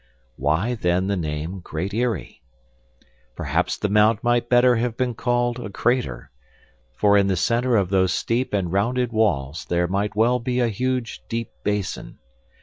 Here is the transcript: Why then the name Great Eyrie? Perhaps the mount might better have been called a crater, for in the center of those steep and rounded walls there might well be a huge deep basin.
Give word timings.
Why 0.35 0.73
then 0.73 1.05
the 1.05 1.15
name 1.15 1.59
Great 1.59 1.93
Eyrie? 1.93 2.41
Perhaps 3.35 3.77
the 3.77 3.87
mount 3.87 4.23
might 4.23 4.49
better 4.49 4.77
have 4.77 4.97
been 4.97 5.13
called 5.13 5.59
a 5.59 5.69
crater, 5.69 6.31
for 6.97 7.15
in 7.19 7.27
the 7.27 7.35
center 7.37 7.75
of 7.75 7.89
those 7.91 8.11
steep 8.11 8.51
and 8.51 8.71
rounded 8.73 9.11
walls 9.13 9.63
there 9.69 9.87
might 9.87 10.15
well 10.15 10.39
be 10.39 10.59
a 10.59 10.69
huge 10.69 11.21
deep 11.29 11.51
basin. 11.63 12.17